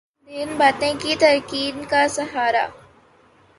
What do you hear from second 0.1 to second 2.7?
ڈیںبتیں کیں تنکیں کا سہارا